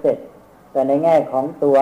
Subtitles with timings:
[0.00, 0.18] เสร็จ
[0.72, 1.78] แต่ในแง่ของตัว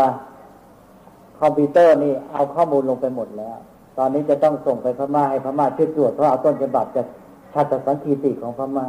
[1.41, 3.59] คอมพิวเตอร์นี่เอาข้อมูลลงไปหมดแล้ว
[3.99, 7.07] ตอนนี้จะต้องส่งไปพม่าให้พม่าช่วยตรวจเพราะเอาต้นฉบับจาก
[7.53, 8.87] ชาติสังคีติของพม่า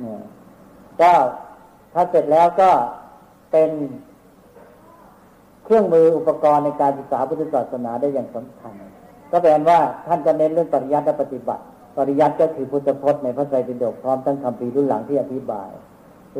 [0.00, 0.20] เนี่ย
[1.00, 1.12] ก็
[1.92, 2.70] ถ้าเสร็จแล้วก็
[3.50, 3.70] เป็น
[5.64, 8.72] เครื่องมืออุปกรณ์ในการศึกษาพุทธศาสนาได้อย่างสำคัญ
[9.30, 11.62] ก็แปลว่าท่านจะเน้นเรื่องปริยัติและปฏิบัติ
[11.98, 15.70] ปริยัติก็คือพุทธพจน์ในพระไตรปิฎกพร้อมทั้งคำปีรุ่นหลังที่อธิบาย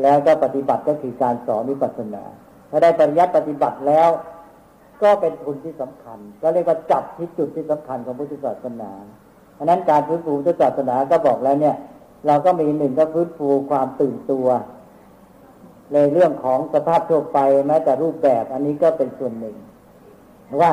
[0.01, 2.23] แล้วก็ปฏิบัติก็คือการสอนวิปัสสนา
[2.69, 4.09] ถ้าได้ปริยัติปฏิบัติแล้ว
[5.01, 8.91] ก็เป็นทุนที่สำคัญ ก็เรียกว่าจับที่จุดที่สำคัญของพุทธศาสนา
[9.55, 11.75] เพราะนั้นการฟื้นฟูพุทธศาสนาก็บอกแล้วเนี่ย
[12.27, 14.47] เราก็มีหนึ่งก็ฟื้นฟูความตื่นตัว
[15.93, 19.55] ในเรื่องของสภาพทั่วไปแม้แต่รูปแบบอันนี้ก็เป็นส่วนหนึ่ง
[20.61, 20.71] ว่า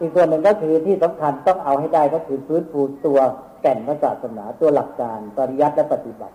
[0.00, 3.18] อีกส่วนหนึ่งก็คือที่สำคัญต้องเอาให้ได้ก็คือฟื้นฟูตัว
[3.62, 6.34] แก่นพระศาสนาตัวหลักการปริยัติและปฏิบัติ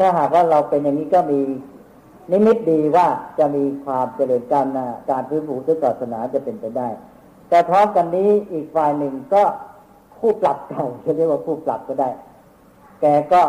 [0.00, 1.40] ถ้าหากว่าเราเป็นอย่างนี้ก็มี
[2.30, 3.06] นิมิตดีว่า
[3.38, 6.88] จะมีความเจริญก้าวหน้าการฟื้นฟูพุทธศาสนาจะเป็นไปได้
[7.48, 9.42] แต่พร้อมกันนี้อีกฝ่ายหนึ่งก็
[10.18, 12.10] คู่ปรับเก่าจะเรียกว่าคู่ปรับก็ได้
[13.00, 13.42] แกก็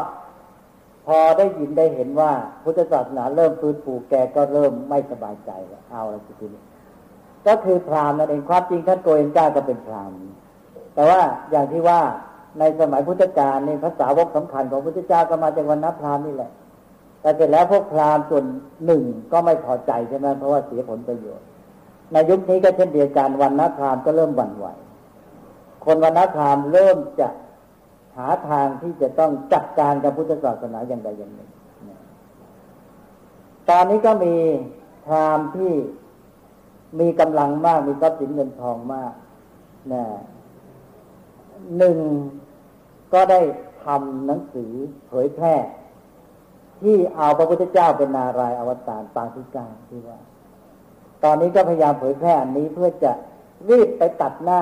[1.06, 2.32] พอได้ยินได้เห็นว่า
[2.64, 6.62] พุทธศาสนาเริ่มฟื้นฟูแกก็เริ่มไม่สบายใจแล้วเอาอะไรทีนี้
[7.48, 10.18] ก็คือพราหมณ์นั่นเองความจริงท่านโกเอนเจ้าก็เป็นพราหมณ์
[10.96, 11.22] แต่ว่า
[11.52, 12.00] อย่างที่ว่า
[12.60, 16.52] ในสมัยพุทธกาลในภาษาวกสำคัญของพุทธเจ้าก็มาจากวันนับพราหมณ์นี่แหละ
[17.22, 18.46] แต่เสร็จแล้วพวกพราหมณ์ส่วน
[18.86, 21.46] หนึ่งก็ไม่พอใจใช่ไหมเพราะว่าเสียผลประโยชน์
[22.12, 24.66] ในยุคนี้ก็เช่นเดียวกันวันนับพราหมณ์ก็เริ่มหวั่นไหว
[25.86, 27.28] คนวันนับพราหมณ์เริ่มจะ
[28.18, 31.50] หาทางที่จะต้องจัดการกับพุทธศาสนาอย่างใดอย่างหนึ่ง
[33.70, 34.36] ตอนนี้ก็มี
[35.06, 35.72] พราหมณ์ที่
[37.00, 39.14] มีกำลังมากมีทรัพย์สินเงินทองมาก
[39.94, 40.04] นะ
[41.78, 41.98] หนึ่ง
[43.14, 43.40] ก็ได้
[43.86, 44.72] ทำหนังสือ
[45.08, 45.56] เผยแพร่
[46.82, 50.20] ที่เอาพระพุทธเจ้าเป็นนารายอวตารปางที่กางที่ว่า
[51.24, 53.12] ตอนนี้ก็พยายามเผยแพร่อันนี้เพื่อจะ
[53.70, 54.62] รีบไปตัดหน้า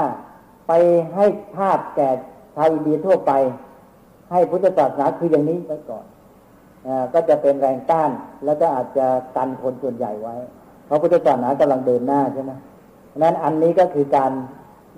[0.68, 0.72] ไป
[1.16, 2.10] ให้ภาพแก่
[2.56, 3.32] ชาวอินเดียทั่วไป
[4.32, 6.06] ให้พุทธศาสนาคืออย่างนี้ไปก่อน
[6.88, 8.12] อก็จะเป็นแรงต้าน
[8.46, 10.36] แล้วก็อาจจะกันคนส่วนใหญ่ไว้
[10.86, 12.52] เพราะพุทธศาสนากำลังเดินหน้าใช่ไหม
[13.18, 14.32] นั้นอันนี้ก็คือการ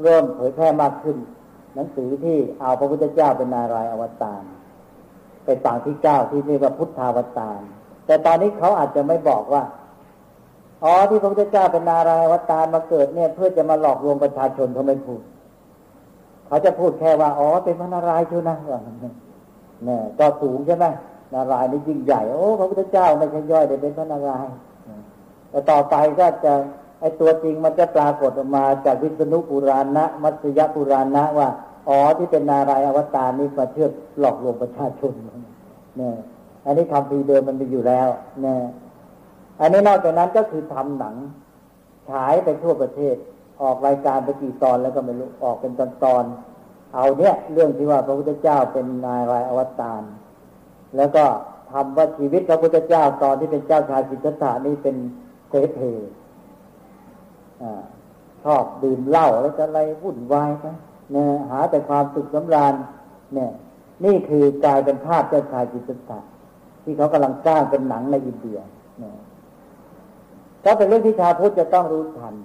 [0.03, 1.17] เริ่มเผยแพร่มากขึ้น
[1.77, 4.43] หนังสือที่เอาพระพุทธเจ้าเป็นนารายอวตาร
[5.45, 7.59] เป็นต่างที่เก้าที่เรียกว่าพุทธาวตาร
[8.05, 9.63] แต่ตอนนี้เขาอาจจะไม่บอกว่า
[10.83, 15.21] อ๋อที่พระพุทธเจ้าเป็นนารายอวตารมาเกิดเนี่ย เพื่อจะมาหลอกลวงประชาชนเขาไม่พูด
[16.47, 18.55] เขาจะพูดแค่ว่าอ๋อเป็นพระนารายณ์ชูนะ
[19.85, 20.85] เนี่ยก็สูงใช่ไหม
[21.33, 24.55] นารายณ์นี่ยิ่งใหญ่โอ้พระพุทธเจ้าไม่ใช่ย่อยแต่เป็นพระนารายณ์
[25.49, 26.53] แต่ต่อไปก็จะ
[26.99, 31.47] ไอตัวจริงมันจะปรากฏออกมาจากวิษณุปุราณะ มัตยปุราณะว่า
[31.87, 33.87] อ๋อที่เป็นนารายอวตารนี่มาเชื่อ
[34.19, 35.13] หลอกลวงประชาชน
[35.97, 36.15] เนี่ย
[36.65, 38.07] อันนี้คำพีเดิมมันมีอยู่แล้ว
[38.41, 38.59] เนี่ย
[39.61, 41.15] อันนี้นอกจากนั้นก็คือทำหนัง
[42.09, 43.15] ฉายไปทั่วประเทศ
[43.61, 46.23] ออกรายการไปกี่ตอนแล้วก็ไม่รู้ออกเป็นตอนตอน
[46.93, 50.03] เอาเนี่ย เรื่องที่ว่าพระพุทธเจ้าเป็นนายรายอวตาร
[50.97, 51.23] แล้วก็
[51.71, 54.95] ทำว่าชีวิตพระพุทธเจ้าตอนที่เป็นเจ้าชายสิทธัตถานี่เป็น
[55.49, 55.79] เสเพ
[58.43, 62.73] ชอบดื่มเหล้าแล้วจะอะไรวุ่นวายไปเนี่ยหาแต่ความสุขสำราญ
[63.33, 63.51] เนี่ย
[64.05, 66.19] นี่คือกลายเป็นภาพเจ้าชายสิทธัตะ
[66.83, 68.59] ที่เขากำลังสร้างเป็นหนังในอินเดีย
[68.99, 69.17] เนี่ย
[70.65, 72.35] ก็เป็นเรื่องที่ชาวพุทธจะต้องรู้ทัน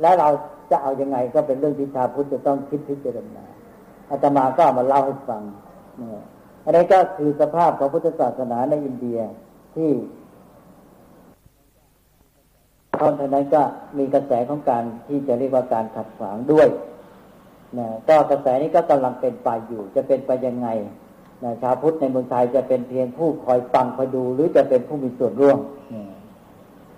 [0.00, 0.28] แล้วเรา
[0.70, 3.44] จะเอาอยัางไงก็เป็นเรื่องที่ชาวพุทธจะต้องคิดพิจารณา
[4.10, 5.42] อาตมาก็มาเล่าให้ฟัง
[5.98, 6.22] เนี่ย
[6.64, 9.18] อันนี้ก็คือสภาพของพุทธศาสนาในอินเดีย
[9.74, 9.90] ที่
[13.00, 13.62] ตอนนั้นก็
[13.98, 16.68] มีกระแสของการที่จะเรียกว่าการขัดขวางด้วย
[17.78, 20.68] นะก็กระแสนี้ก็กำลังเป็นไปอยู่ จะเป็นไปยังไง
[21.42, 25.58] นะชาวพุทธในเมืองไทยจะเป็นเพียงผู้คอยฟังคอยดู หรือจะเป็นผู้มีส่วนร่วม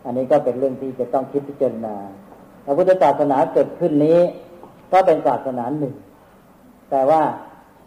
[0.04, 1.96] อันนี้ก็เป็นเรื่องที่จะต้องคิดพิจารณา
[2.64, 4.18] พระพุทธศาสนาเกิดขึ้นนี้
[4.92, 5.94] ก็เป็นศาสนาหนึ่ง
[6.90, 7.22] แต่ว่า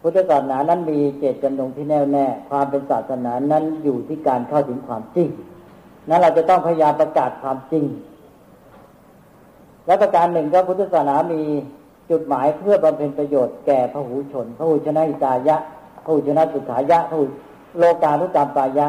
[0.01, 5.27] พุทธศาสนานั้นมีเจตจำนงที่แน่วแน่ ความเป็นศาสนานั้นอยู่ที่การเข้าถึงความจริง
[6.09, 7.85] นั้นเราจะต้องพยายามประกาศความจริง
[9.85, 11.41] และประการหนึ่งก็พุทธศาสนามี
[12.09, 15.57] จุดหมายเพื่อบำเพ็ญประโยชน์แก่พระหูชนพระหูชนะอิตายะ
[16.03, 17.25] พระหูชนะสุขายะพระหู
[17.77, 18.87] โลกานุกรรมปายะ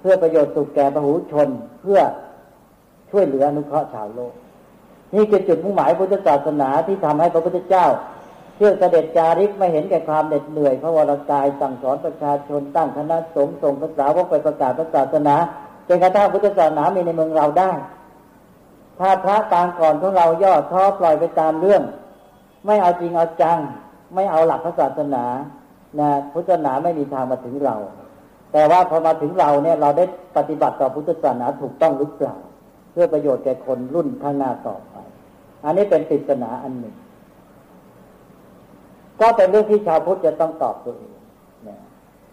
[0.00, 1.48] เพื่อประโยชน์สุขแก่พระหูชน
[1.82, 2.00] เพื่อ
[3.10, 4.32] ช่วยเหลืออนุเคราะห์ชาวโลก
[5.14, 7.86] นี่คือจุดมุ่งหมายพุทธศาสนาที่ทำให้พระพุทธเจ้า
[8.56, 15.36] เชื่อเสด็จจาริกไม่เห็นแก่ความเหน็ดเหนื่อยพระวรากายสั่งสอนประชาชนตั้งคณะสงฆ์ส่งภาษาวกไปประกาศศาสนา
[15.88, 17.72] จนกระทั่งพุทธศาสนามีในเมืองเราได้
[18.98, 21.82] ถ้าพระตางก่อนของเราย่อท้อปล่อยไปตามเรื่อง
[22.66, 23.58] ไม่เอาจริงเอาจัง
[24.14, 25.24] ไม่เอาหลักพระศาสนา
[26.00, 27.76] นะพุทธศาสนาไม่มีทางมาถึงเรา
[28.52, 30.04] แต่ว่าพอมาถึงเราเนี่ยเราได้
[30.36, 32.36] ปฏิบัติต่อพุทธศาสนาถูกต้องหรือเปล่า
[32.92, 34.94] เพื่อประโยชน์แก่คนรุ่นข้างหน้าต่อไป
[35.64, 36.94] อันนี้เป็นปริศนาอันหนึ่ง
[39.20, 41.16] ก็เป็นเรื่องที่ชาวพุทธจะต้องตอบตัวเอง
[41.68, 41.78] นะ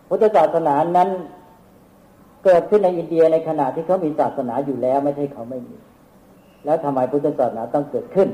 [0.09, 1.09] พุทธศาสนานั้น
[2.45, 5.75] เกิดขึ้นในอินเดียในขณะที่เขามีศาสนาอยู่แล้วไม่ใช่เขาไม่มี
[6.65, 8.29] แล้วทำไมพุทธศาสนาต้องเกิดขึ้น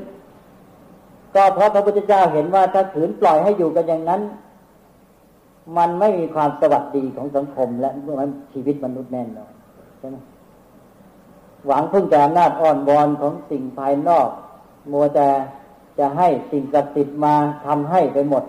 [1.34, 4.20] ก็เพราะพระพุทธเจ้าเห็นว่าถ้าขืนปล่อยให้อยู่กันอย่างนั้น
[5.76, 7.90] มันไม่มีความสวัสดีของสังคม และ
[8.20, 9.52] มันชีวิตมนุษย์แน่นอน
[9.98, 10.16] ใช่ไหม
[11.66, 14.28] หวังพึ่งแต่อำนาจอ่อนวอนของสิ่งภายนอก
[14.92, 15.28] มัวแต่
[15.98, 17.34] จะให้สิ่งศักดิ์สิทธิ์มา
[17.66, 18.44] ทำให้ไปหมด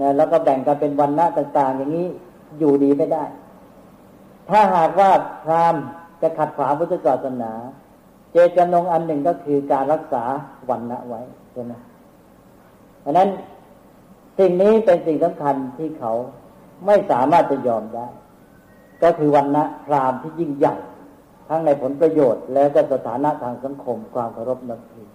[0.00, 2.08] นะแล้วก็แบ่งกันเป็นวันณะต่างๆ อย่างนี้
[2.58, 3.24] อยู่ดีไม่ได้
[4.48, 5.10] ถ้าหากว่า
[5.44, 5.74] พราม
[6.22, 7.52] จะขัดขวางพุทธศาสนา
[8.32, 10.24] เจตจำนงอันหนึ่งก็คือการรักษา
[10.70, 11.20] วันณะไว้
[11.52, 11.72] ใช่ไหม
[13.00, 13.28] เพราะนั้น
[14.38, 16.12] สิ่งนี้เป็นสิ่งสำคัญที่เขา
[16.86, 18.06] ไม่สามารถจะยอมได้
[19.02, 20.76] ก็คือวันนะพรามที่ยิ่งใหญ่
[21.48, 25.08] ทั้งในผลประโยชน์และก็สถานะทางสังคมความเคารพนับถือ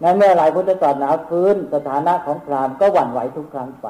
[0.00, 3.88] ในเมื่อหลายพุทธศาสนาฟื้นสถานะของพรามก็หวั่นไหวทุกครั้งไป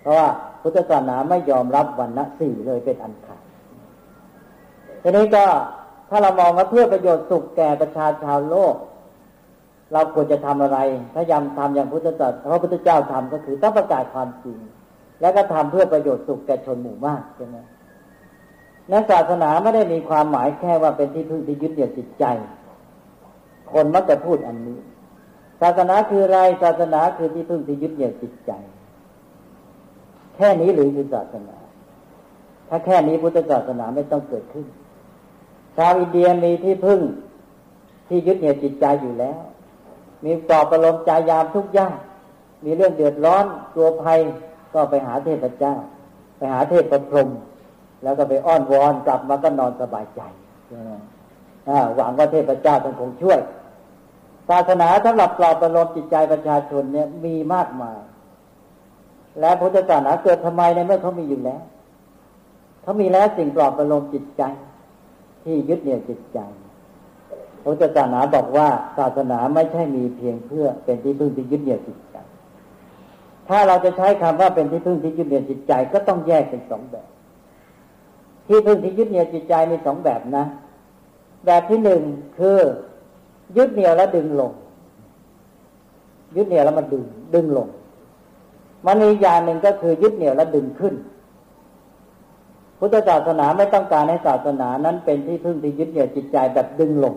[0.00, 0.28] เพราะว่า
[0.62, 3.42] พุทธศาสนาไม่ยอมรับวันนะสี่เลยเป็นอันขาด
[5.02, 5.44] ทีนี้ก็
[6.10, 8.74] ถ้าเรามองว่าเพื่อประโยชน์สุขแก่ประชาชาวโลก
[9.92, 10.78] เราควรจะทำอะไร
[11.14, 14.58] ถ้ายังทำอย่างพุทธศาสนาพระพุทธเจ้าทำก็คือต้องประกาศความจริง
[15.20, 17.56] แล้วก็ทำเพื่อประโยชน์สุขแก่ชนหมู่มากใช่ไหม
[18.90, 22.24] นั้นศาสนาไม่ได้มีความหมายแค่ว่าเป็นที่พึ่งที่ยึดเหนี่ยวจิตใจ
[23.72, 24.78] คนมักจะพูดอันนี้
[25.60, 28.52] ศาสนาคืออะไร ศาสนาคือที่พึ่งที่ยึดเหนี่ยวจิตใจ
[30.36, 31.56] แค่นี้หรือคือศาสนา
[32.68, 34.66] ถ้าแค่นี้พุทธศาสนาไม่ต้องเกิดขึ้น
[35.76, 37.00] ชาวอินเดียมีที่พึ่ง
[38.08, 39.38] ที่ยึดเหนี่ยวจิตใจอยู่แล้ว
[40.26, 41.98] มีปลอบประโลมใจยามทุกยาก
[42.64, 43.44] มีเรื่องเดือดร้อน
[43.76, 44.20] ตัวภัย
[44.74, 45.74] ก็ไปหาเทพเจ้า
[46.36, 47.28] ไปหาเทพประพรม
[48.02, 50.20] แล้วก็ไปอ้อนวอนกลับมาก็นอนสบายใจ
[51.96, 53.38] หวังว่าเทพเจ้าต้องคงช่วย
[54.48, 57.98] ศาสนาสำหรับปลอบประโลมจิตใจประชาชนเนี่ยมีมากมาย
[59.40, 61.62] และพุทธศาสนาเกิดทำไมในเมื่อเขามีอยู่แล้ว
[62.82, 64.42] เขามีแล้วสิ่งปลอบประโลมจิตใจ
[65.44, 66.38] ที่ยึดเหนี่ยวจิตใจ
[67.66, 68.68] พุทธศาสนาบอกว่า
[68.98, 72.16] ศาสนาไม่ใช่มีเพียงเพื่อเป็นที่พึ่งที่ยึดเหนี่ยวจิตใจ
[73.48, 77.06] ถ้าเราจะใช้คำว่าเป็นที่พึ่งที่ยึดเหนี่ยวจิตใจก็ต้องแยกเป็นสองแบบ
[78.46, 80.44] ที่พึ่งที่ยึดเหนี่ยวจิตใจมีสองแบบนะ
[81.46, 82.02] แบบที่หนึ่ง
[82.38, 82.58] คือ
[83.56, 84.52] ยึดเหนี่ยวแล้วดึงลง
[86.36, 87.04] ยึดเหนี่ยวแล้วมันดึง
[87.34, 87.68] ดึงลง
[88.86, 90.94] มันมีกอย่างหนึ่งก็คือยึดเหนี่ยวแล้วดึงขึ้น
[92.78, 97.14] พุทธศาสนาไม่ต้องการให้ศาสนานั้นเป็นที่พึ่งที่ยึดเหนี่ยวจิตใจแบบดึงลง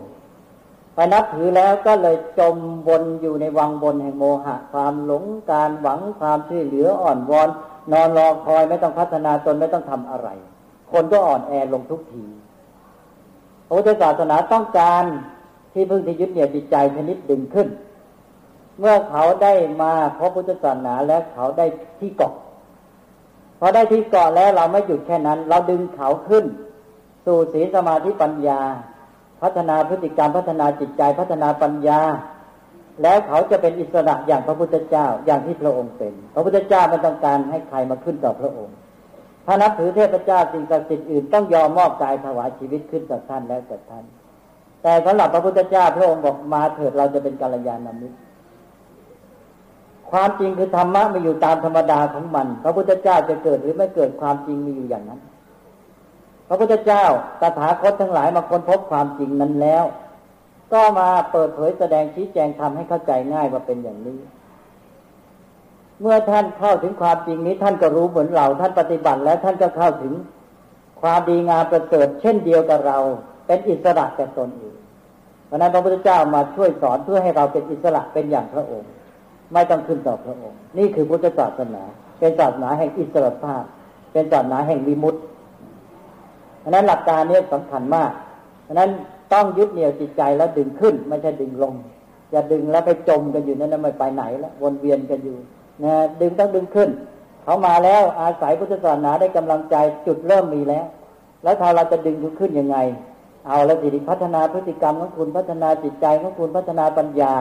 [0.93, 2.55] ไปนับถือแล้วก็เลยจม
[2.87, 7.49] บนอยู่ในวังบนแห่งโมหะ ความหลงการหวังความช่วยเหลืออ่อนวอน
[7.91, 10.29] นอนรอคอยไม่ต้องพัฒนาตนไม่ต้องทำอะไร
[10.91, 12.25] คนก็อ่อนแอลงทุกที
[13.67, 15.03] พระพุทธศาสนาต้องการ
[15.73, 17.67] ที่พึ่งที่ยึดเหนี่ยวจิตใจชนิดดึงขึ้น
[18.79, 21.65] เมื่อเขาได้มาพบพุทธศาสนาแล้วเขาได้
[21.99, 22.33] ที่เกาะ
[23.59, 26.45] พอได้ที่เกาะแล้วเราไม่หยุดแค่นั้น เราดึงเขาขึ้น
[27.25, 28.61] สู่ศีลสมาธิปัญญา
[29.43, 32.01] พัฒนาพฤติกรรมพัฒนาจิตใจพัฒนาปัญญา
[33.01, 38.75] แล้วเขาจะเป็นอิสระอย่างพระพุทธเจ้าอย่างที่พระองค์เป็น พระพุทธเจ้าไม่ต้องการให้ใครมาขึ้นต่อพระองค์
[39.45, 44.03] ถ้านับถือเทพเจ้าสิ่งศักดิ์สิทธิ์อื่นต้องยอมมอบกายถวายชีวิตขึ้นต่อท่านแล้วแต่ท่าน
[44.83, 48.17] แต่สำหรับพระพุทธเจ้าพระองค์บอกมาเถิดเราจะเป็นกัลยาณมิตร
[50.11, 55.19] ความจริงคือธรรมะมีอยู่ตามธรรมดาของมัน พระพุทธเจ้าจะเกิดหรือไม่เกิดความจริงมีอยู่อย่างนั้น
[56.49, 57.05] พระพุทธเจ้า
[57.41, 59.83] ตถาคตทั้งหลายมาค้นพบความจริงนั้นแล้ว
[60.73, 64.19] ก็มาเปิดเผยแสดงชี้แจงทำให้เข้าใจง่ายว่าเป็นอย่างนี้
[66.01, 70.13] เมื่อท่านเข้าถึงความจริงนี้ท่านก็รู้เหมือนเรา ท่านปฏิบัติแล้วท่านก็เข้าถึง
[71.01, 72.97] ความดีงามประเสริฐเช่นเดียวกับเรา
[73.45, 74.75] เป็นอิสระแก่ตนเอง
[75.45, 78.89] เพราะนั้นพระพุทธเจ้ามาช่วยสอนเพื่อให้เราเป็นอิสระเป็นอย่างพระองค์
[79.53, 81.83] ไม่ต้องขึ้นต่อพระองค์ นี่คือพุทธศาสนา
[82.19, 83.63] เป็นศาสนาแห่งอิสระภาพ
[84.11, 85.19] เป็นศาสนาแห่งวิมุตติ
[86.59, 88.11] เพราะนั้นหลักการนี้สำคัญมาก
[88.63, 88.89] เพราะนั้น
[89.33, 91.73] ต้องยึดเหนี่ยวจิตใจแล้วดึงขึ้น ไม่ใช่ดึงลง
[92.31, 95.37] อย่าดึงแล้วไปจมกันอยู่นั่นไม่ไปไหนแล้ววนเวียนกันอยู่
[95.83, 96.89] นะดึงต้องดึงขึ้น
[97.43, 99.75] เขามาแล้วอาศัยพุทธศาสนาได้กำลังใจ
[100.07, 100.85] จุดเริ่มมีแล้ว
[101.43, 102.77] แล้วถ้าเราจะดึงขึ้นยังไง
[103.47, 107.33] เอาแล้วสิพัฒนาพฤติกรรมของคุณพัฒนาจิตใจของคุณพัฒนาปัญญา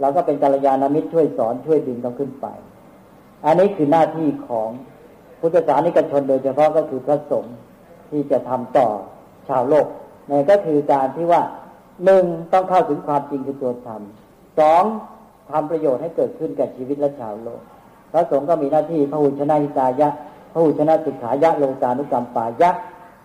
[0.00, 2.46] เราก็เป็นกัลยาณมิตรช่วยสอนช่วยดึงต้องขึ้นไป
[3.44, 4.68] อันนี้คือหน้าที่ของ
[5.40, 7.54] พุทธศาสนิกชนโดยเฉพาะก็คือพระสงฆ์
[8.12, 8.88] ที่จะทำต่อ
[9.48, 9.86] ชาวโลก
[10.30, 11.42] นั่นก็คือการที่ว่า
[12.04, 14.02] หนึ่งต้องเข้าถึงความจริงคือตัวธรรม
[14.58, 14.84] สอง
[15.50, 17.62] ทำประโยชน์ให้เกิดขึ้นแก่ชีวิตและชาวโลก
[18.12, 20.08] พระสงฆ์ก็มีหน้าที่พระหุชนะหิตายะ
[20.52, 22.70] พระหุชนะสุขายะโลกานุกรรมปายะ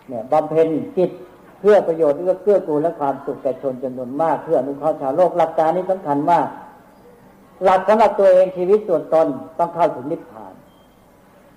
[0.07, 0.67] เนี่ยบำเพ็ญ
[0.97, 1.11] กิจ
[1.59, 6.47] เพื่อประโยชน์เพื่อเกื้อกูลและความสุขแก่ชนจำนวนมาก เพื่ออนุเคราะห์ชาวโลกหลักการนี้สำคัญมาก
[7.63, 9.27] หลักสำหรับตัวเองชีวิตส่วนตน
[9.59, 10.53] ต้องเข้าถึงนิพพาน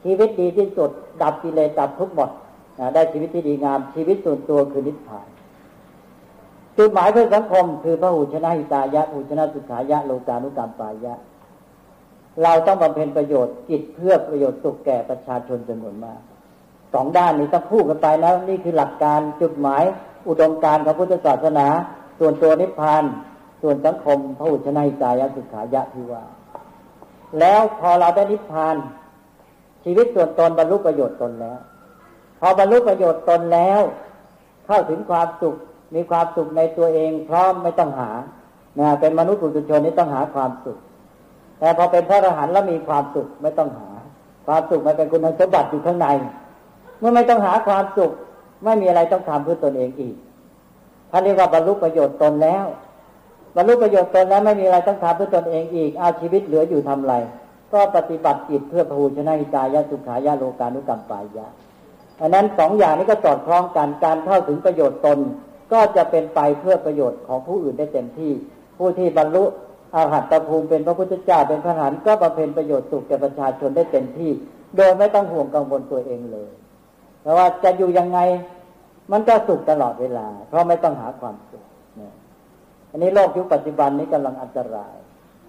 [0.05, 0.91] ชีวิตดีที่สุด
[1.23, 2.31] ดับกิเลสดับทุกข์หมด
[2.95, 5.29] ได้ชีวิตที่ดีงามชีวิตส่วนตัวคือนิพพาน
[6.79, 11.15] จุดหมายเพื่อสังคมคือพระหูชนะหิตายะหูชนะสุขายะโลกานุกรรมปายะ
[12.43, 16.21] เราต้องบำเพ็ญประโยชน์กิจเพื่อประโยชน์สุขแก่ประชาชนจำนวนมาก
[16.95, 19.83] สองด้านนี้ต้องพูดกันไปนะนี่คือหลักการจุดหมาย
[20.29, 21.67] อุดมการของพุทธศาสนา
[22.19, 23.05] ส่วนตัวนิพพาน
[23.63, 26.23] ส่วนสังคมพระหุชนะหิตายะสุขายะที่ว่า
[27.39, 28.77] แล้วพอเราได้นิพพาน
[29.85, 31.59] ชีวิตส่วนตนบรรลุประโยชน์ตนแล้ว
[32.41, 33.81] พอบรรลุประโยชน์ตนแล้ว
[34.67, 35.57] เข้าถึงความสุข
[35.95, 38.11] มีความสุขในตัวเองพร้อมไม่ต้องหา
[38.79, 40.79] นะเป็นมนุษย์ปุถุชนนี่ต้องหาความสุข
[41.59, 43.89] แต่พอเป็นพระอรหันต์แล้วมีความสุขไม่ต้องหา
[44.47, 46.07] ความสุขมันเป็นคุณสมบัติอยู่ข้างใน
[46.99, 48.11] เมื่อไม่ต้องหาความสุข
[48.65, 50.17] ไม่มีอะไรต้องทำเพื่อตนเองอีก
[51.11, 52.67] ท่านเรียกว่าบรรลุประโยชน์ตนแล้ว
[53.57, 57.15] บรรลุประโยชน์ตนแล้วไม่มีอะไรต้องทำเพื่อตนเองอีกเอาชีวิตเหลืออยู่ทำไร
[57.73, 61.47] ก็ปฏิบัติจิตเพื่อพหูชนะหิตายะสุขายะโลกานุกรรมปายะ
[62.21, 65.19] อันนั้นสองอย่างนี้ก็สอดคล้องกันการเข้าถึงประโยชน์ตน
[65.73, 68.33] ก็จะเป็นไปเพื่อประโยชน์ของผู้อื่นได้เต็มที่
[68.79, 69.45] ผู้ที่บรรลุ
[69.95, 74.31] อาหัตภูมิเป็นพระพุทธเจ้าเป็นพระหันก็บำเพ็ญประโยชน์สุขแก่ประชาชนได้เต็มที่
[74.77, 76.51] โดยไม่ต้องห่วงกังวลตัวเองเลย
[77.23, 78.19] เพราะว่าจะอยู่ยังไง
[79.13, 81.65] มันก็สุขตลอดเวลา เพราะไม่ต้องหาความสุข
[81.97, 82.15] เนี่ย
[82.91, 84.95] อันนี้โลกยุคปัจจุบันนี้กำลังอันตราย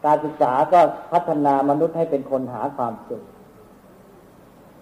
[0.06, 0.80] การศึกษาก็
[1.12, 3.24] พัฒนามนุษย์ให้เป็นคนหาความสุข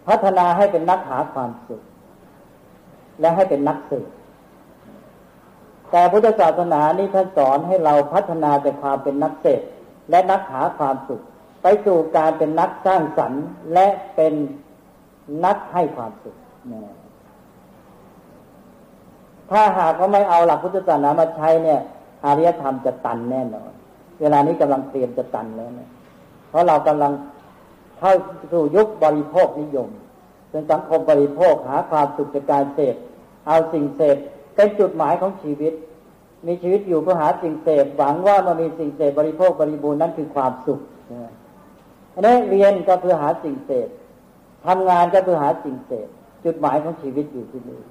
[0.10, 1.82] พัฒนาให้เป็นนักหาความสุข
[3.20, 4.08] และให้เป็นนักสืบ
[5.92, 9.62] แต่พุทธศาสนานี้ท่านสอนให้เราพัฒนาจากความเป็นนักเสพ
[10.10, 11.22] และนักหาความสุข
[11.62, 14.34] ไปสู่การเป็นนักสร้างสรรค์และเป็น
[15.46, 16.36] นักให้ความสุข
[19.52, 21.80] ถ้าหากว่าไม่เอาหลักพุทธศาสนามาใช้เนี่ย
[22.26, 23.72] อารยธรรมจะตันแน่นอน
[24.22, 25.90] เวลานี้กำลังเตรียมจะตันแล้วเนี่ย
[26.50, 27.12] เพราะเรากำลัง
[28.00, 28.14] เข้า
[28.54, 29.90] สู่ยุคบริโภคนิยม
[30.50, 32.96] เป็นสังคมบริโภคหาความสุขจากการเสพ
[33.48, 34.18] เอาสิ่งเสพ
[34.56, 35.74] เป็นจุดหมายของชีวิต
[36.48, 40.80] มีชีวิตอยู่เพื่อหาสิ่งเสพหวังว่ามันมีสิ่งเสพบริโภคบริบูรณ์นั่นคือความสุข
[42.14, 43.88] อันนี้เรียนก็เพื่อหาสิ่งเสพ
[44.66, 46.08] ทำงานก็เพื่อหาสิ่งเสพ
[46.46, 47.82] จุดหมายของชีวิตอยู่ที่นี่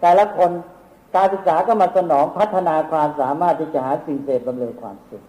[0.00, 0.50] แต่ละคน
[1.14, 5.22] การศึกษาก็มาสนองพัฒนาความสามารถที่จะหาสิ่งเสพบำเรอความสุข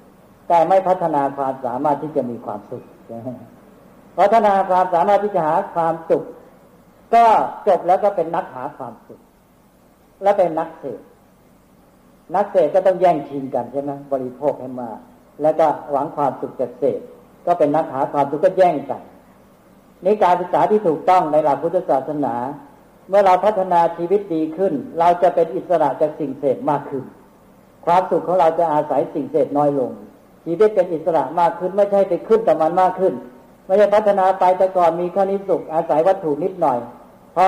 [0.47, 2.83] แต่ไม่พัฒนาความสามารถที่จะมีความสุข
[4.17, 6.23] พัฒนาความสามารถที่จะหาความสุข
[7.13, 7.25] ก็
[7.67, 9.19] จบแล้วก็เป็นนักหาความสุข
[10.23, 10.99] และเป็นนักเสพ
[12.35, 14.89] นักเสพก็ต้องแย่งชิงกันใช่ไหมบริโภคให้มา
[15.41, 16.99] แล้วก็หวังความสุขจากเสพ
[17.45, 19.01] ก็เป็นนักหาความสุขก็แย่งกัน
[20.05, 22.35] นี่การศึกษาที่ถูกต้องในหลักพุทธศาสนา
[23.09, 27.03] เมื่อเราพัฒนาชีวิตดีขึ้น เราจะเป็นอิสระจากสิ่งเสพมากขึ้น
[27.85, 29.91] ความสุขของเราจะอาศัยสิ่งเสพน้อยลง
[30.45, 33.13] ชีวิตเป็นอิสระมากขึ้นไม่ใช่ไปขึ้นแต่มันมากขึ้น
[33.65, 36.79] ไม่ใช่พัฒนาไปแต่ก่อนมีแค่นี้สุขอาศัยวัตถุนิดหน่อย
[37.35, 37.45] พอ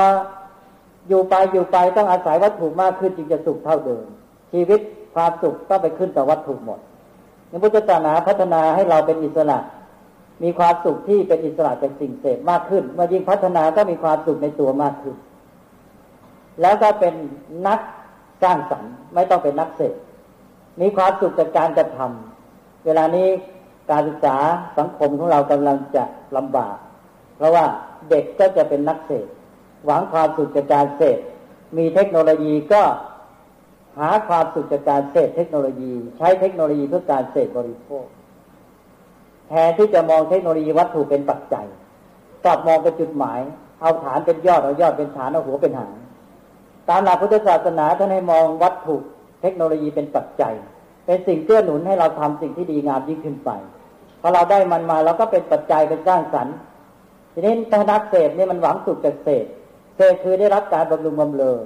[1.08, 4.06] อยู่ไปอยู่ไปต้องอาศัยวัตถุมากขึ้นจึงจะสุขเท่าเดิม
[4.54, 4.80] ชีวิต
[5.16, 6.80] ความสุขต้องไปขึ้นต่อวัตถุหมด
[7.50, 9.60] ในพุทธศาสนาพัฒนาให้เราเป็นอิสระ
[10.44, 15.16] มีความสุขที่เป็นอิสระจากสิ่งเสพมากขึ้น เมื่อยิ่งพัฒนาก็มีความสุขในตัวมากขึ้น
[16.62, 17.14] แล้วก็เป็น
[17.68, 17.80] นัก
[18.44, 19.96] สร้างสรรค์ไม่ต้องเป็นนักเสพ
[20.82, 23.28] มีความสุขจากการกระทำเวลานี้
[23.92, 24.38] การศึกษา
[24.78, 26.04] สังคมของเรากำลังจะ
[26.38, 26.78] ลำบาก
[27.38, 27.66] เพราะว่า
[28.10, 29.28] เด็กก็จะเป็นนักเสพ
[29.86, 31.20] หวังความสุขจากการเสพ
[31.78, 32.84] มีเทคโนโลยีก็
[34.00, 38.06] หาความสุขจากการเสพเทคโนโลยี ใช้เทคโนโลยีเพื่อการเสพบริโภค
[39.50, 41.68] แทนที่จะมองเทคโนโลยีวัตถุเป็นปัจจัย
[42.46, 43.40] กลับมองเป็นจุดหมาย
[43.82, 45.96] เอาฐานเป็นยอดเอายอดเป็นฐานเอาหัวเป็นหาง
[46.90, 48.96] ตามหลักพุทธศาสนาท่านให้มองวัตถุ
[49.42, 50.54] เทคโนโลยีเป็นปัจจัย
[51.08, 53.50] เป็นสิ่งเกื้อหนุนให้เราทำสิ่งที่ดีงามยิ่งขึ้นไป
[54.22, 56.56] พอเราได้มันมาเราก็เป็นปัจจัยเป็นสร้างสรรค์
[57.34, 59.46] ทีนี้ถ้านักเสพนี่มันหวังสุขจากเสพ
[59.96, 61.58] เศษคือได้รับการบำรุงบำเรอ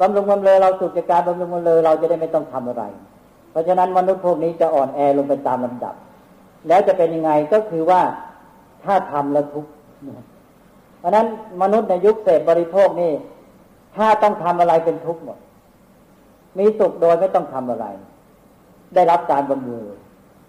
[0.00, 2.84] บำรุงบำเรอเราสุขจากการบำรุงบำเรอเราจะได้ไม่ต้องทำอะไร
[3.50, 5.94] เพราะฉะนั้นมนุษย์พวกนี้จะอ่อนแอลงไปตามลำดับ
[6.68, 8.00] แล้วจะเป็นยังไงก็คือว่า
[8.84, 9.70] ถ้าทำแล้วทุกข์
[10.98, 11.26] เพราะนั้น
[11.62, 13.12] มนุษย์ในยุคเศษบริโภคนี่
[13.96, 15.38] ถ้าต้องทำอะไรเป็นทุกข์หมด
[16.58, 17.86] มีสุขโดยไม่ต้องทำอะไร
[18.94, 19.84] ได้รับการบำรุง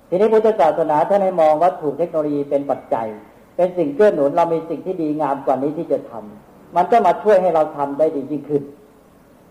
[0.10, 3.08] ทีนี้พุทธศาสนาท่านให้มองวัตถุเทคโนโลยีเป็นปัจจัย
[3.56, 8.64] เป็นสิ่งเกื้อหนุนเรามีสิ่งที่ดีงามกว่านี้ที่จะทำมันก็มาช่วยให้เราทำได้ดียิ่งขึ้น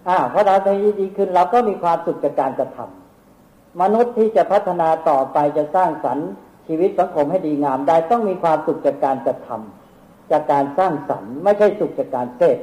[0.09, 6.29] อ่าเพราะเราได้ดีขึ้นเราก็มีความสุขจากการกระทำมนุษย์ที่จะพัฒนาต่อไปจะสร้างสรรค์
[6.69, 12.59] ชีวิตสังคมให้ดีงามได้ต้องมีความสุขจากการกระทำจากการสร้างสรรค์ไม่ใช่สุขจากการเสพ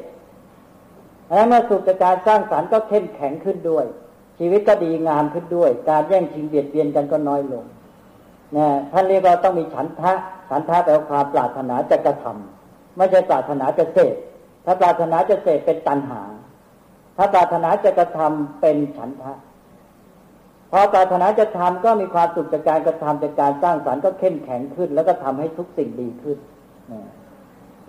[1.27, 3.85] แล้วเมื่อสุขจากการสร้างสรรค์ก็เข้มแข็งขึ้นด้วย
[4.39, 7.65] ชีวิตก็ดีงามขึ้นด้วย การแย่งชิงเบียดเบียนกันก็น้อยลง
[8.57, 10.13] นะท่านเรียกว่าต้องมีฉันทะ
[10.49, 14.15] ฉันทะแปลว่าความปรารถนาจะกระทำไม่ใช่ปรารถนาจะเสพ
[14.65, 16.21] ถ้าปรารถนาจะเสพเป็นตัณหา
[17.17, 19.33] ถ้าปรารถนาจะกระทำเป็นฉันทะ
[20.71, 26.37] พอปรารถนาจะทำก็มีความสุขจากการกระทำจากการสร้างสรรค์ก็เข้มแข็งขึ้น แล้วก็ทำให้ทุกสิ่งดีขึ้น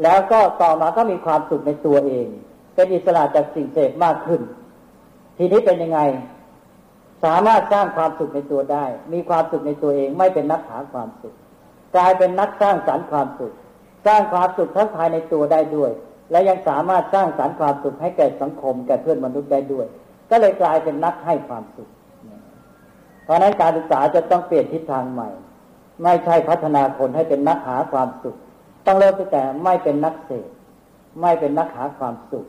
[0.03, 2.27] แล้วก็ต่อมาก็มีความสุขในตัวเอง
[2.75, 4.41] เป็นอิสระจากสิ่งเสพมากขึ้น
[5.39, 6.01] ทีนี้เป็นยังไง
[7.25, 11.35] สามารถสร้างความสุขในตัวได้ มีความสุขในตัวเองไม่เป็นนักหาความสุข
[11.97, 13.55] กลายเป็นนักสร้างสรรค์ความสุข
[14.07, 15.91] สร้างความสุขทั้งภายในตัวได้ด้วย
[16.31, 19.87] และยังสามารถสร้างสรรค์ความสุขให้แก่สังคมแก่เพื่อนมนุษย์ได้ด้วย
[20.31, 21.91] ก็เลยกลายเป็นนักให้ความสุข
[23.31, 25.29] ราะนั้นการศึกษาจะต้องเปลี่ยนทิศทางใหม่
[26.03, 28.37] ไม่ใช่พัฒนาคนให้เป็นนักหาความสุข
[28.87, 30.49] ต้องเริ่มตั้งแต่ไม่เป็นนักเสพ
[31.21, 32.47] ไม่เป็นนักหาความสุข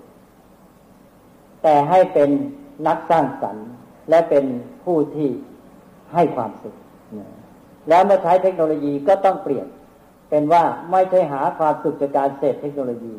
[1.63, 2.29] แต่ให้เป็น
[2.87, 3.67] นักสร้างสรรค์
[4.11, 4.45] และเป็น
[4.83, 5.29] ผู้ที่
[6.13, 6.75] ให้ความสุข
[7.89, 9.67] แล้วเมื่อใช้เทคโนโลยีก็ต้องเปลี่ยน
[10.29, 13.15] เป็นว่าไม่ใช่หาความสุขจากการเสพเทคโนโลยี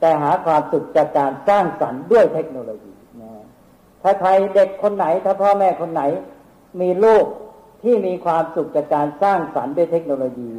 [0.00, 2.92] แต่หาความสุขจากการสร้างสรรค์ด้วยเทคโนโลยี
[4.02, 6.02] ถ้าใครเด็กคนไหน ถ้าพ่อแม่คนไหน
[6.80, 7.24] มีลูก
[7.82, 10.50] ที่มีความสุขจากการสร้างสรรค์ด้วยเทคโนโลยี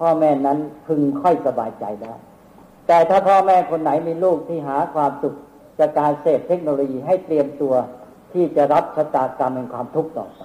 [0.00, 2.14] พ่อแม่นั้นพึงค่อยสบายใจได้
[2.86, 5.34] แต่ถ้าพ่อแม่คนไหนมีลูกที่หาความสุข
[5.78, 7.74] จากการเสพเทคโนโลยีให้เตรียมตัว
[8.32, 10.42] ที่จะรับชะตากรรมแห่งความทุกข์ต่อไป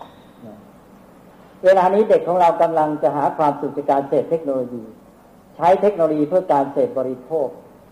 [1.65, 4.83] เวลานี้เด็กของเรากำลังจะหาความสุขจากการเสพเทคโนโลยี
[5.55, 7.47] ใช้เทคโนโลยีเพื่อการเสพบริโภค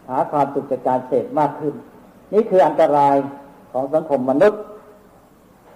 [0.09, 1.73] หาความสุขจากการเสพมากขึ้น
[2.33, 3.15] นี่คืออันตราย
[3.73, 4.61] ของสังคมมนุษย์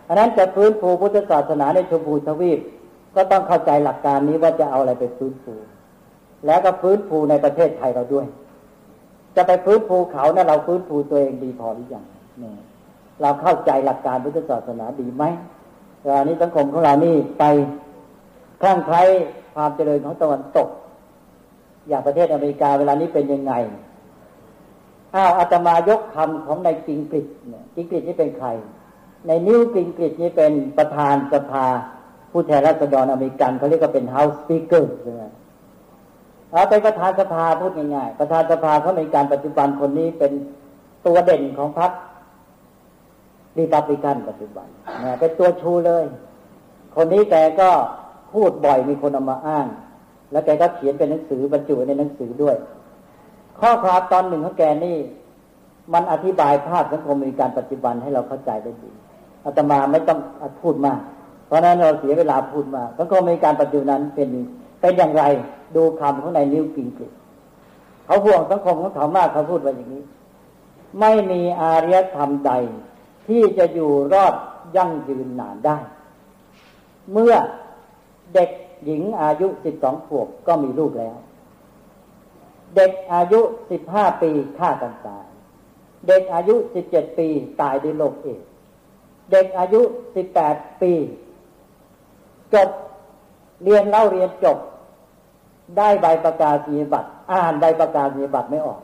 [0.08, 2.60] อันนั้นจะฟื้นฟูพุทธศาสนาในชมพูทวีป
[3.16, 5.54] ก็ต้องเข้าใจหลักการนี้ว่าจะเอาอะไรไปฟื้นฟู
[6.46, 8.28] แล้วก็ฟื้นฟูในประเทศไทยเราด้วย
[9.36, 12.04] จะไปฟื้นฟูเขานะ่ะเราฟื้นฟูตัวเองดีพอหรือยัง
[13.22, 15.24] เราเข้าใจหลักการพุทธศาสนาดีไหม
[16.04, 17.44] เวลานี้สังคมของเรานี่ไป
[18.62, 19.02] คลั่งไคล้
[19.56, 20.68] ความเจริญของตะวันตก
[21.88, 23.54] อย่างประเทศอเมริกาเวลานี้เป็นยังไง
[25.16, 28.48] อ้าวอาตมายกคำของนายจิงกฤษเนี่ยจิงกฤษนี่เป็นใคร
[29.28, 31.66] ในนิวกิงกฤษนี่เป็นประธานสภา
[32.32, 35.24] ผู้แทนราษฎรอเมริกันเขาเรียกว่าเป็น House Speaker ใช่ไหม
[36.52, 40.32] เอาเป็นประธานสภาพูดง่ายๆ ประธานสภาเขาอเมริกันปัจจุบันคนนี้เป็น
[41.06, 41.92] ตัวเด่นของพรรค
[43.58, 44.68] รีพับลิกันปัจจุบัน
[45.04, 46.06] นะเป็นตัวชูเลย
[46.96, 47.70] คนนี้แกก็
[48.34, 49.68] พูดบ่อยมีคนเอามาอ้าง
[50.32, 52.56] แล้วแกก็เขียนเป็นหนังสือบรรจุในหนังสือด้วย
[53.60, 54.98] ข้อความตอนหนึ่งของแกนี่
[55.94, 58.92] มันอธิบายภาพสังคมมริกันปัจจุบันให้เราเข้าใจได้ดี
[59.44, 60.20] อาตมาไม่ต้อง
[60.62, 61.00] พูดมาก
[61.46, 64.30] เพราะนั้นเราเสียเวลาพูดมากสังคมมริกันปัจจุบันนั้นเป็น
[64.82, 65.24] เป็นอย่างไร
[65.76, 67.12] ดูคำของนายนิวกิงกฤษ
[68.06, 70.04] เขาห่วงสังคมของเขามากเขาพูดว่าอย่างนี้
[71.00, 72.52] ไม่มีอารยธรรมใด
[73.28, 74.36] ที่จะอยู่รอด
[74.76, 75.78] ยั่งยืนนานได้
[77.12, 77.34] เมื่อ
[78.34, 78.50] เด็ก
[78.86, 81.18] หญิงอายุสิบสองขวบก็มีลูกแล้ว
[82.76, 85.26] เด็กอายุสิบห้าปีฆ่ากันตาย
[86.08, 87.28] เด็กอายุสิบเจ็ดปี
[87.62, 88.42] ตายด้วยโรคเอด
[89.32, 89.82] เด็กอายุ
[90.16, 90.94] สิบแปดปี
[92.54, 92.70] จบ
[93.64, 94.58] เรียนเล่าเรียนจบ
[95.78, 98.80] ได้ใบประกาศนียบัตรอ่านใบประกาศนียบัตรไม่ออก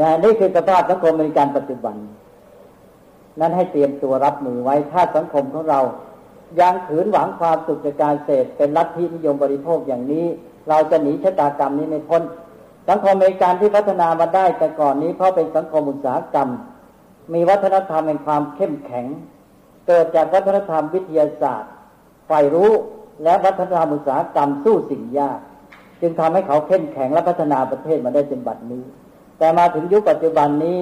[0.00, 1.96] นะนี่คือสภาพสังคมในการปัจจุบัน
[3.40, 5.80] นั้นให้เตรียมตัวรับมือไว้ถ้าสังคมของเรา
[6.60, 10.26] ยังถืนหวังความสุขจากการเสพเป็นลัทธินิยมบริโภคอย่างนี้
[10.68, 12.22] เราจะหนีชะตากรรมนี้ไม่พ้น
[12.88, 16.48] สังคมในการที่พัฒนามาได้แต่ก่อนนี้เพราะเป็นสังคมอุตสาหกรรม
[17.34, 19.06] มีวัฒนธรรมแห่งความเข้มแข็ง
[19.86, 21.72] เกิดจากวัฒนธรรมวิทยาศาสตร์
[22.30, 22.70] ฝ่ายรู้
[23.24, 25.40] และวัฒนธรรมอุตสาหกรรมสู้สิ่งยาก
[26.00, 28.82] จึงทำให้เขาเข้มแข็งและพัฒนาประเทศมาได้จนบัดนี้
[29.38, 30.78] แต่มาถึงยุคปัจจุบันนี้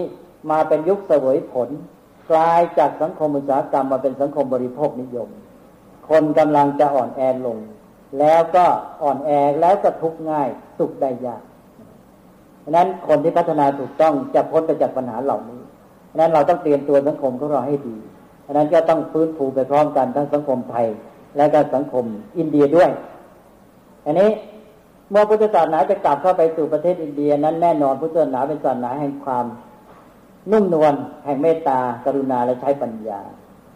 [0.51, 1.69] มาเป็นยุคเสวยผล
[2.31, 5.29] กลายจากสังคมอุตสาหกรรมมาเป็นสังคมบริโภคนิยม
[6.09, 7.59] คนกำลังจะอ่อนแอลง
[8.19, 8.65] แล้วก็
[9.03, 11.43] อ่อนแอแล้วก็ทุกข์ง่ายสุขได้ยาก
[12.65, 15.61] ดังนั้นคนที่พัฒนาถูกต้องจะพ้นไปจากปัญหาเหล่านี้
[16.15, 17.97] นั้นเราต้องเตรียมตัวสังคมของเราให้ดี
[18.45, 20.87] ดังนั้นก็ต้องฟื้นฟูไปพร้อมกันทั้งสังคมไทย
[21.37, 22.05] และก็สังคม
[22.39, 22.91] อินเดียด้วย
[24.07, 24.31] อันนี้
[25.11, 29.47] เมื่อพุทธศาสนาจะกลับเข้าไปสู่ประเทศอินเดียนั้นแน่นอนพุทธศาสนาเป็นศาสนาแห่งความ
[30.53, 30.95] นุ่มนวล
[31.25, 33.21] แห่งเมตตากรุณาและใช้ปัญญา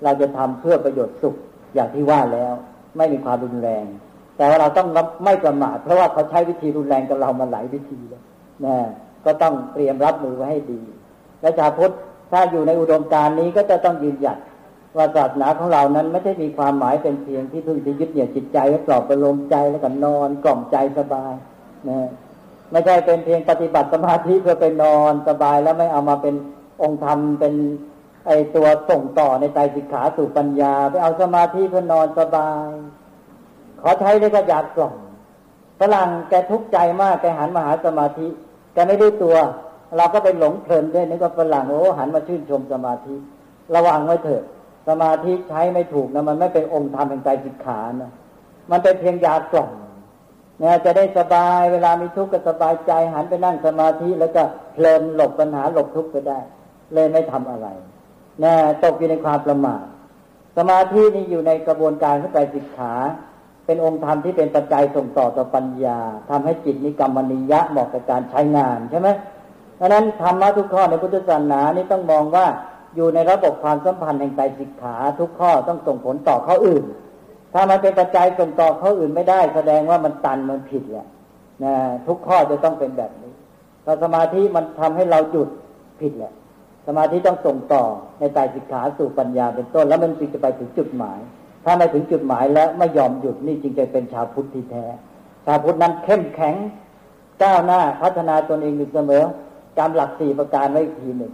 [0.04, 1.34] เราจะทำเพื่อประโยชน์สุข
[1.74, 2.52] อย่างที่ว่าแล้ว
[2.96, 3.84] ไม่มีความรุนแรง
[4.36, 8.22] แต่ว่าเราต้องรับไม่ประมาทเพราะว่าเขาใช้วิธีรุนแรงกับเรามาหลายวิธีแล้ว
[8.64, 8.76] นะ
[9.24, 10.80] ก็ต้องเตรียมรับมือไว้ให้ดี
[11.40, 11.94] และชาวพุทธ
[12.30, 14.38] ถ้าอยู่ในอุดมการณ์นี้ก็จะต้องยืนหยัด
[14.96, 21.34] ว่าศาสนาของเรานั้นไม่ใช่มีความหมายเป็นเพียงที่พึ่งที่ยึดเหนี่ยวจิตใจไว้ปลอบประโลมใจแล้วก็นอนกล่อมใจสบาย
[21.88, 21.98] นะ
[22.70, 26.34] ไม่ใช่เป็นเพียงปฏิบัติสมาธิเพื่อไปนอนสบายแล้วไม่เอามาเป็น
[26.82, 27.54] องค์ธรรมเป็น
[28.26, 32.68] ไอตัวส่งต่อในใจสิกขาสู่ปัญญา ไปเอาสมาธิเพื่อนอนสบาย
[33.82, 34.94] ขอใช้ได้ก็อยากกล่อม
[35.80, 38.26] ฝรั่งแกทุกข์ใจมากแกหันมาหาสมาธิ
[38.74, 39.36] แกไม่รู้ตัว
[39.96, 43.14] เราก็ไปหลงเพลินด้วยนึกว่าฝรั่งโอ้หันมาชื่นชมสมาธิ
[43.74, 44.44] ระวังไว้เถอะ
[44.88, 48.12] สมาธิใช้ไม่ถูกนะมันไม่เป็นองค์ธรรมแห่งใจสิกขานะ
[48.70, 49.70] มันเป็นเพียงยากล่อม
[50.58, 54.42] เนี่ยจะได้สบายเวลามีทุกข์ก็สบายใจหันไปนั่งสมาธิแล้วก็
[54.74, 56.38] เพลินหลบปัญหาหลบทุกข์ไปได้
[56.94, 57.66] เลยไม่ทำอะไร
[58.44, 59.84] นะตกอยู่ในความประมาท
[60.56, 62.92] สมาธินี่อยู่ในกระบวนการของใจสิกขา
[63.66, 65.98] เป็นองค์ธรรมที่เป็นปัจจัยส่งต่อต่อปัญญา
[66.30, 69.08] ทำให้จิตนิกรรมนิยะเหมาะกับการใช้งานใช่ไหม
[69.78, 72.46] ดังนั้นธรรมะทุกข้อในพุทธศาสนานี่ต้องมองว่า
[72.94, 76.84] อยู่ในระบบความสัมพันธ์แห่งใจสิกขาทุกข้อต้องส่งผลต่อข้ออื่น
[77.52, 81.06] ถ้ามันเป็นปัจจัยส่งต่อข้ออื่นไม่ได้ แสดงว่ามันตันมันผิดแหละ
[81.64, 81.74] นะ
[82.06, 83.32] ทุกข้อจะต้องเป็นแบบนี้
[83.84, 85.48] ถ้าสมาธิมันทำให้เราหยุด
[86.00, 86.32] ผิดแหละ
[86.86, 87.84] สมาธิต้องส่งต่อ
[88.18, 91.18] ในใจสิกขาสู่ปัญญาเป็นต้น แล้วมันจึงจะไปถึงจุดหมาย
[91.64, 94.84] ถ้าไม่ถึงจุดหมายแล้วไม่ยอมหยุดนี่จึงจะเป็นชาวพุทธที่แท้
[95.46, 96.54] ชาวพุทธนั้นเข้มแข็ง
[97.42, 99.22] ก้าวหน้าพัฒนาตนเองอยู่เสมอ
[99.78, 101.32] จำหลักสี่ประการไว้อีกทีหนึ่ง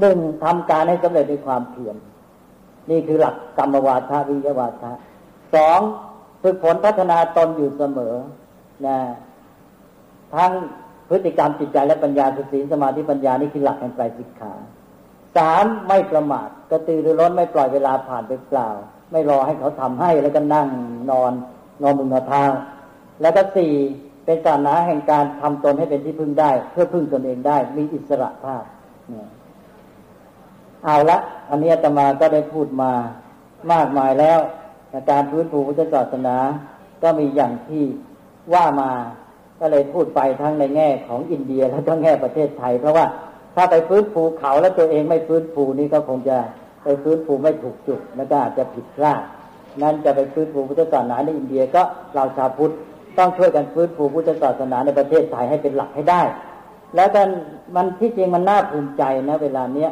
[0.00, 1.96] หนึ่งทำการให้สำเร็จด้วยความเพียร
[2.90, 4.92] นี่คือหลักกรรมวาทะวิยวาทะ
[5.54, 5.80] สอง
[6.42, 8.14] ฝึกฝนพัฒนาตนอยู่เสมอ
[8.86, 8.98] นะ
[10.34, 10.52] ทั้ง
[11.08, 14.52] พฤติกรรมจิตใจและปัญญาคือศีลสมาธิปัญญานี่คือหลักแห่งใจสิกขา
[15.36, 18.68] สามไม่ประมาทกระตือรือร้นไม่ปล่อยเวลาผ่านไปเปล่า
[19.12, 20.68] ไม่รอให้เขาทำให้แล้วก็นั่ง
[21.10, 21.32] นอน
[21.82, 22.50] นอนมุงนอนทาง
[23.22, 23.72] แล้วก็สี่
[24.24, 28.64] เป็นศาสนาแห่งการทำตนให้เป็นที่พึ่งได้ เพื่อพึ่งตนเองได้ มีอิสระภาพ
[29.08, 29.28] เนี่ย
[30.84, 31.18] เอาละ
[31.50, 32.92] อันนี้อาตมาก็ได้พูดมา
[33.72, 34.38] มากมายแล้ว
[35.10, 36.36] การพื้นฟูพุทธศาสนา
[37.02, 37.84] ก็มีอย่างที่
[38.54, 38.90] ว่ามา
[39.60, 43.06] ก็เลยพูดไปทั้งในแง่ของอินเดียและก็แง่ประเทศไทย เพราะว่า
[43.54, 46.38] ถ้าไปฟื้นฟูเขาแล้วตัวเองไม่ฟื้นฟูนี่ก็คงจะ
[46.84, 49.22] ไปฟื้นฟูไม่ถูกจุดแล้วก็อาจจะผิดพลาด
[49.82, 51.82] นั้นจะไปฟื้นฟูพุทธศาสนาในอินเดียก็
[52.14, 52.72] เราชาวพุทธ
[53.18, 56.22] ต้องช่วยกันฟื้นฟูพุทธศาสนาในประเทศไทยให้เป็นหลักให้ได้
[56.96, 57.28] แล้วกัน
[57.74, 59.90] มันที่จริงมันน่าภูมิใจนะเวลาเนี้ย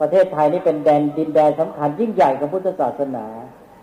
[0.00, 3.26] ประเทศไทยนี่เป็นแดนดินแดนสำคัญยิ่งใหญ่ของพุทธศาสนา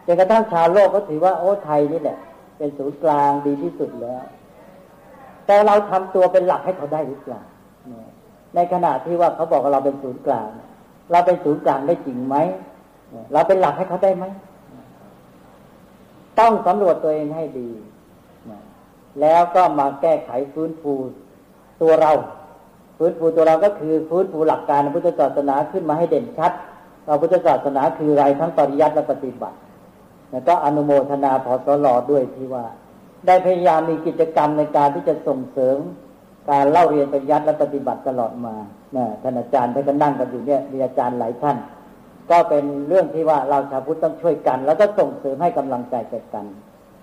[0.05, 2.17] จนกระทั่งชาวโลกก็ถือว่าโอ้ไทยนี่แหละ
[2.57, 4.23] เป็นศูนย์กลางดีที่สุดแล้ว
[5.45, 7.41] แต่เราทำตัวเป็นหลักให้เขาได้หรือเปล่า
[8.55, 10.49] ในขณะที่ว่าเขาบอกว่าเราเป็นศูนย์กลาง
[11.11, 12.35] เราเป็นศูนย์กลางได้จริงไหม
[13.33, 14.25] เราเป็นหลักให้เขาได้ไหม
[16.39, 17.69] ต้องสำรวจตัวเองให้ดี
[19.21, 20.93] แล้วก็มาแก้ไขฟื้นฟู
[21.81, 22.11] ตัวเรา
[22.97, 26.51] ฟื้นฟูตัวเราก็คือฟื้นฟูหลักการพุทธศาสนาขึ้นมาให้เด่นชัด
[27.05, 29.57] เราพุทธศาสนาคืออะไรทั้งปริยัติและปฏิบัติ
[30.31, 32.65] แล้วก็อนุโมทนาพอสลอด้วยที่ว่า
[33.27, 35.77] ได้พยายามมีกิจกรรมในการที่จะส่งเสริม
[36.49, 38.55] การเล่าเรียนปริยัติและปฏิบัติตลอดมา
[38.93, 41.57] เนี่ยท่านอาจารย์ท่านก็นั่งกันอยู่เนี่ยมีอาจารย์หลายท่าน
[42.29, 46.45] ก็เป็นเรื่องที่ว่าเราชาวพุทธต้องช่วยกัน แล้วก็ส่งเสริมให้กำลังใจแก่กัน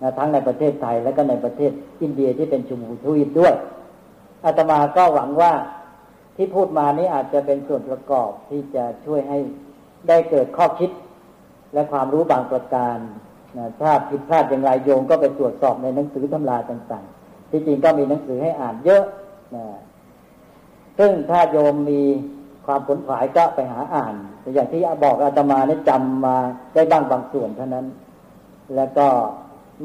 [0.03, 1.71] นะทั้งในประเทศไทยและก็ในประเทศ
[2.03, 3.55] อินเดียที่เป็นชุมพูทวีปด้วย
[4.45, 5.53] อาตมาก็หวังว่า
[6.37, 9.39] ที่พูดมานี้อาจจะเป็นส่วนประกอบที่จะช่วยให้
[10.09, 10.91] ได้เกิดข้อคิด
[11.73, 12.99] และความรู้บางประการ
[13.57, 19.03] นะถ้าผิดพลาดอย่างไรโยมก็ไปตรวจสอบในหนังสือตำราต่างๆ ที่จริงก็มีหนังสือให้อ่านเยอะ
[19.55, 19.65] นะ
[20.99, 22.03] ซึ่งถ้าโยมมี
[22.67, 26.37] ความผลผายก็ไปหาอ่านแต่อย่างที่บอกอาตมาเนี่ยจำมา
[26.75, 27.87] ได้บ้างบางส่วนเท่านั้น
[28.77, 29.07] แล้วก็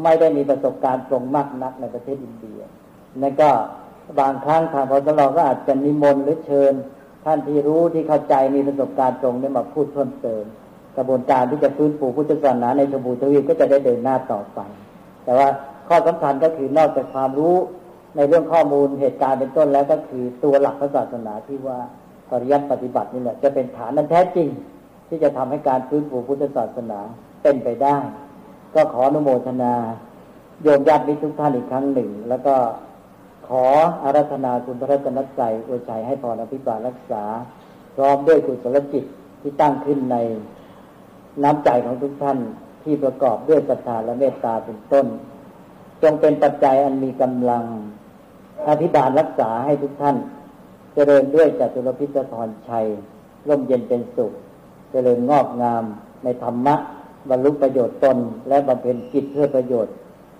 [0.03, 2.59] ไม่ได้มีประสบการณ์ตรงมากนักในประเทศอินเดีย
[3.21, 3.49] นั่นก็
[4.19, 6.73] บางครั้งทางพสลก็อาจจะนิมนต์หรือเชิญ
[7.25, 10.43] ท่านที่รู้ที่เข้าใจมีประสบการณ์ตรงนี้มาพูดเพิ่มเติม
[10.97, 14.59] กระบวนการที่จะฟื้นฟูพุทธศาสนาในชมพูทวีปก็จะได้เดินหน้าต่อไป
[15.23, 15.47] แต่ว่า
[15.87, 17.55] ข้อสำคัญก็คือนอกจากความรู้
[18.15, 21.79] ในเรื่องข้อมูลเหตุการณ์เป็นต้นแล้วก็คือตัวหลักศาสนาที่ว่า
[22.31, 24.47] ปริยัติปฏิบัตินี่แหละจะเป็นฐานนั้นแท้จริง
[25.07, 26.99] ที่จะทำให้การฟื้นฟูพุทธศาสนา
[27.43, 27.97] เป็นไปได้
[28.75, 29.73] ก็ขออนุโมทนา
[30.63, 32.55] โยมญาติมิตรทุกท่านอีกครั้งหนึ่ง แล้วก็
[33.49, 33.65] ขอ
[34.03, 37.23] อารัธนาคุณพระรัตนตรัยอวยชัยให้พรอภิบาลรักษา
[37.95, 39.05] พร้อมด้วยกุศลจิต
[39.41, 40.17] ที่ตั้งขึ้นใน
[41.43, 42.37] น้ำใจของทุกท่าน
[42.83, 45.05] ที่ประกอบด้วยศรัทธาและเมตตาเป็นต้น
[46.01, 47.63] จงเป็นปัจจัยอันมีกำลัง
[48.67, 50.17] อภิบาลรักษาให้ทุกท่าน
[50.93, 52.87] เจริญด้วยจตุรพิธรรชัย
[53.47, 54.31] ร่มเย็นเป็นสุข
[54.91, 55.83] เจริญงอกงาม
[56.23, 56.75] ในธรรมะ
[57.29, 58.17] บรรลุประโยชน์ตน
[58.49, 59.93] และบำเพ็ญกิจเพื่อประโยชน์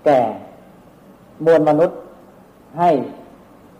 [0.06, 0.20] แก่
[1.46, 2.00] มวลมนุษย์
[2.78, 2.90] ให้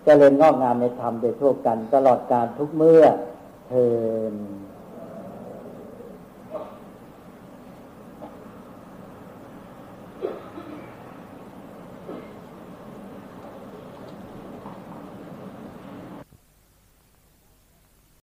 [0.06, 3.04] เจริญงอกงามในธรรมโดยทั่วกัน ตลอดการทุกเมื่อ
[3.68, 3.74] เท
[4.32, 4.32] อ